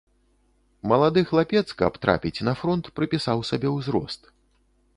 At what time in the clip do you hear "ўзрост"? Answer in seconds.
3.77-4.21